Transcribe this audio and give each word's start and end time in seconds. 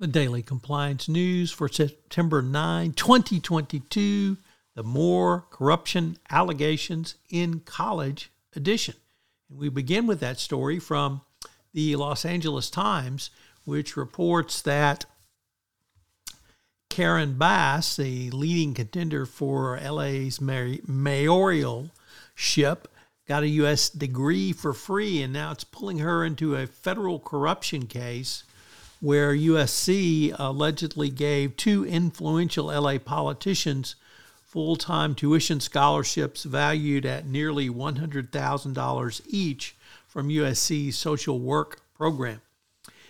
The 0.00 0.06
Daily 0.06 0.42
Compliance 0.42 1.10
News 1.10 1.52
for 1.52 1.68
September 1.68 2.40
9, 2.40 2.94
2022, 2.94 4.38
the 4.74 4.82
More 4.82 5.44
Corruption 5.50 6.16
Allegations 6.30 7.16
in 7.28 7.60
College 7.60 8.30
edition. 8.56 8.94
And 9.50 9.58
we 9.58 9.68
begin 9.68 10.06
with 10.06 10.18
that 10.20 10.38
story 10.38 10.78
from 10.78 11.20
the 11.74 11.96
Los 11.96 12.24
Angeles 12.24 12.70
Times, 12.70 13.28
which 13.66 13.94
reports 13.94 14.62
that 14.62 15.04
Karen 16.88 17.34
Bass, 17.34 17.96
the 17.96 18.30
leading 18.30 18.72
contender 18.72 19.26
for 19.26 19.78
LA's 19.78 20.40
mayoral 20.40 21.90
ship, 22.34 22.88
got 23.28 23.42
a 23.42 23.58
USC 23.58 23.98
degree 23.98 24.54
for 24.54 24.72
free, 24.72 25.22
and 25.22 25.34
now 25.34 25.52
it's 25.52 25.64
pulling 25.64 25.98
her 25.98 26.24
into 26.24 26.56
a 26.56 26.66
federal 26.66 27.18
corruption 27.18 27.86
case 27.86 28.44
where 29.00 29.34
USC 29.34 30.34
allegedly 30.38 31.08
gave 31.08 31.56
two 31.56 31.84
influential 31.86 32.66
LA 32.66 32.98
politicians 32.98 33.96
full 34.44 34.76
time 34.76 35.14
tuition 35.14 35.60
scholarships 35.60 36.44
valued 36.44 37.06
at 37.06 37.26
nearly 37.26 37.68
$100,000 37.68 39.20
each 39.28 39.76
from 40.06 40.28
USC's 40.28 40.96
social 40.96 41.38
work 41.38 41.80
program. 41.94 42.42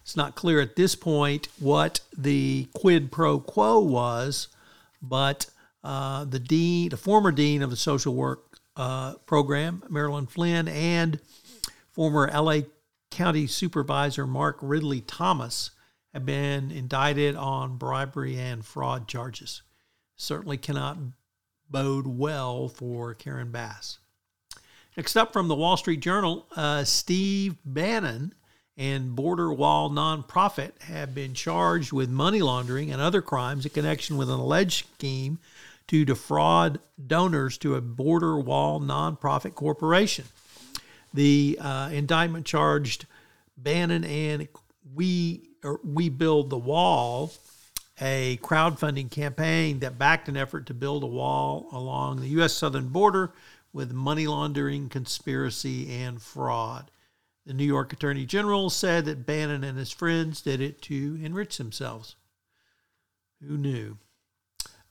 It's 0.00 0.16
not 0.16 0.34
clear 0.34 0.60
at 0.60 0.76
this 0.76 0.94
point 0.94 1.48
what 1.58 2.00
the 2.16 2.68
quid 2.72 3.10
pro 3.10 3.40
quo 3.40 3.80
was, 3.80 4.48
but 5.02 5.46
uh, 5.82 6.24
the 6.24 6.38
dean, 6.38 6.90
the 6.90 6.96
former 6.96 7.32
dean 7.32 7.62
of 7.62 7.70
the 7.70 7.76
social 7.76 8.14
work 8.14 8.58
uh, 8.76 9.14
program, 9.26 9.82
Marilyn 9.88 10.26
Flynn, 10.26 10.68
and 10.68 11.18
former 11.92 12.30
LA 12.32 12.60
County 13.10 13.46
Supervisor 13.46 14.26
Mark 14.26 14.58
Ridley 14.60 15.00
Thomas 15.00 15.70
have 16.14 16.24
been 16.24 16.70
indicted 16.70 17.36
on 17.36 17.76
bribery 17.76 18.38
and 18.38 18.64
fraud 18.64 19.06
charges. 19.08 19.62
Certainly 20.16 20.58
cannot 20.58 20.96
bode 21.68 22.06
well 22.06 22.68
for 22.68 23.14
Karen 23.14 23.50
Bass. 23.50 23.98
Next 24.96 25.16
up 25.16 25.32
from 25.32 25.48
the 25.48 25.56
Wall 25.56 25.76
Street 25.76 26.00
Journal, 26.00 26.46
uh, 26.56 26.84
Steve 26.84 27.56
Bannon 27.64 28.32
and 28.76 29.16
Border 29.16 29.52
Wall 29.52 29.90
Nonprofit 29.90 30.80
have 30.82 31.14
been 31.14 31.34
charged 31.34 31.92
with 31.92 32.08
money 32.08 32.42
laundering 32.42 32.92
and 32.92 33.02
other 33.02 33.20
crimes 33.20 33.66
in 33.66 33.72
connection 33.72 34.16
with 34.16 34.30
an 34.30 34.38
alleged 34.38 34.86
scheme 34.94 35.40
to 35.88 36.04
defraud 36.04 36.78
donors 37.06 37.58
to 37.58 37.74
a 37.74 37.80
border 37.80 38.38
wall 38.38 38.80
nonprofit 38.80 39.54
corporation. 39.54 40.24
The 41.12 41.58
uh, 41.60 41.90
indictment 41.92 42.46
charged 42.46 43.06
Bannon 43.56 44.04
and 44.04 44.48
we 44.92 45.48
we 45.82 46.08
build 46.08 46.50
the 46.50 46.58
wall, 46.58 47.32
a 48.00 48.38
crowdfunding 48.42 49.10
campaign 49.10 49.78
that 49.80 49.98
backed 49.98 50.28
an 50.28 50.36
effort 50.36 50.66
to 50.66 50.74
build 50.74 51.02
a 51.02 51.08
wall 51.08 51.68
along 51.72 52.20
the 52.20 52.28
U.S. 52.28 52.52
southern 52.52 52.88
border 52.88 53.32
with 53.72 53.92
money 53.92 54.26
laundering, 54.26 54.88
conspiracy, 54.88 55.90
and 55.90 56.20
fraud. 56.20 56.90
The 57.46 57.54
New 57.54 57.64
York 57.64 57.92
Attorney 57.92 58.24
General 58.24 58.70
said 58.70 59.04
that 59.04 59.26
Bannon 59.26 59.64
and 59.64 59.78
his 59.78 59.90
friends 59.90 60.40
did 60.40 60.60
it 60.60 60.80
to 60.82 61.18
enrich 61.22 61.58
themselves. 61.58 62.16
Who 63.46 63.58
knew? 63.58 63.98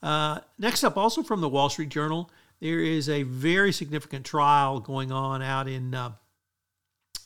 Uh, 0.02 0.40
next 0.58 0.84
up, 0.84 0.96
also 0.96 1.22
from 1.22 1.40
the 1.40 1.48
Wall 1.48 1.70
Street 1.70 1.88
Journal, 1.88 2.30
there 2.60 2.78
is 2.78 3.08
a 3.08 3.24
very 3.24 3.72
significant 3.72 4.24
trial 4.24 4.78
going 4.78 5.10
on 5.10 5.42
out 5.42 5.66
in 5.66 5.94
uh, 5.94 6.12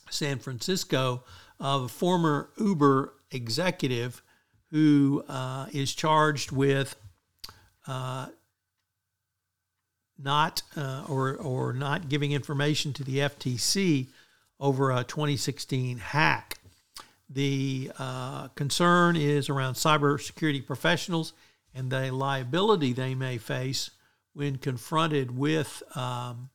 San 0.09 0.39
Francisco 0.39 1.23
of 1.59 1.83
a 1.83 1.87
former 1.87 2.49
Uber 2.57 3.13
executive 3.31 4.21
who 4.71 5.23
uh, 5.27 5.67
is 5.71 5.93
charged 5.93 6.51
with 6.51 6.95
uh, 7.87 8.27
not 10.21 10.61
uh, 10.75 11.03
or 11.07 11.35
or 11.35 11.73
not 11.73 12.09
giving 12.09 12.31
information 12.31 12.93
to 12.93 13.03
the 13.03 13.19
FTC 13.19 14.07
over 14.59 14.91
a 14.91 15.03
2016 15.03 15.97
hack. 15.97 16.57
The 17.29 17.91
uh, 17.97 18.47
concern 18.49 19.15
is 19.15 19.49
around 19.49 19.75
cybersecurity 19.75 20.65
professionals 20.65 21.33
and 21.73 21.91
the 21.91 22.11
liability 22.11 22.93
they 22.93 23.15
may 23.15 23.37
face 23.37 23.91
when 24.33 24.57
confronted 24.57 25.37
with 25.37 25.83
um, 25.95 26.49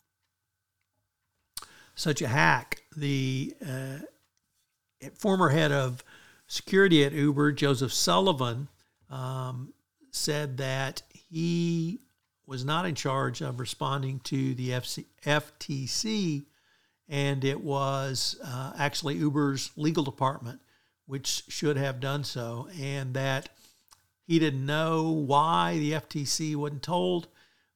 such 1.94 2.20
a 2.20 2.28
hack. 2.28 2.82
The 2.96 3.54
uh, 3.66 5.08
former 5.14 5.48
head 5.50 5.72
of 5.72 6.04
security 6.46 7.04
at 7.04 7.12
Uber, 7.12 7.52
Joseph 7.52 7.92
Sullivan, 7.92 8.68
um, 9.10 9.72
said 10.10 10.58
that 10.58 11.02
he 11.12 12.00
was 12.46 12.64
not 12.64 12.86
in 12.86 12.94
charge 12.94 13.40
of 13.40 13.58
responding 13.58 14.20
to 14.20 14.54
the 14.54 14.70
FC, 14.70 15.06
FTC, 15.24 16.44
and 17.08 17.44
it 17.44 17.60
was 17.60 18.38
uh, 18.44 18.72
actually 18.78 19.16
Uber's 19.16 19.70
legal 19.76 20.04
department 20.04 20.60
which 21.06 21.44
should 21.48 21.76
have 21.76 22.00
done 22.00 22.24
so, 22.24 22.68
and 22.80 23.14
that 23.14 23.50
he 24.26 24.38
didn't 24.38 24.64
know 24.64 25.10
why 25.10 25.78
the 25.78 25.92
FTC 25.92 26.56
wasn't 26.56 26.82
told, 26.82 27.28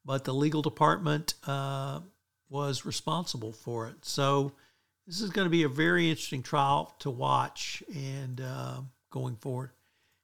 but 0.05 0.25
the 0.25 0.33
legal 0.33 0.63
department 0.63 1.35
uh, 1.47 2.01
was 2.49 2.87
responsible 2.87 3.53
for 3.53 3.87
it. 3.89 3.97
So 4.03 4.53
this 5.09 5.23
is 5.23 5.31
going 5.31 5.47
to 5.47 5.51
be 5.51 5.63
a 5.63 5.69
very 5.69 6.11
interesting 6.11 6.43
trial 6.43 6.95
to 6.99 7.09
watch 7.09 7.83
and 7.95 8.43
uh, 8.43 8.77
going 9.11 9.37
forward. 9.37 9.71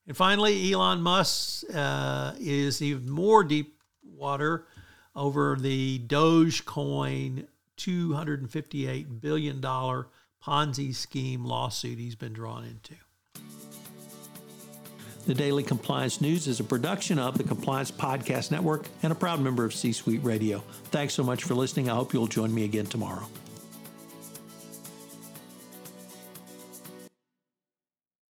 And 0.06 0.14
finally, 0.14 0.70
Elon 0.70 1.00
Musk 1.00 1.64
uh, 1.74 2.34
is 2.38 2.82
even 2.82 3.08
more 3.08 3.42
deep 3.42 3.80
water 4.04 4.66
over 5.16 5.56
the 5.58 6.00
Dogecoin 6.00 7.46
$258 7.78 9.20
billion 9.22 9.62
Ponzi 9.62 10.94
scheme 10.94 11.46
lawsuit 11.46 11.98
he's 11.98 12.14
been 12.14 12.34
drawn 12.34 12.64
into. 12.64 12.94
The 15.26 15.34
Daily 15.34 15.62
Compliance 15.62 16.20
News 16.20 16.46
is 16.46 16.60
a 16.60 16.64
production 16.64 17.18
of 17.18 17.38
the 17.38 17.44
Compliance 17.44 17.90
Podcast 17.90 18.50
Network 18.50 18.86
and 19.02 19.10
a 19.10 19.14
proud 19.14 19.40
member 19.40 19.64
of 19.64 19.74
C 19.74 19.92
Suite 19.92 20.22
Radio. 20.22 20.62
Thanks 20.90 21.14
so 21.14 21.24
much 21.24 21.44
for 21.44 21.54
listening. 21.54 21.88
I 21.88 21.94
hope 21.94 22.12
you'll 22.12 22.26
join 22.26 22.54
me 22.54 22.64
again 22.64 22.84
tomorrow. 22.84 23.26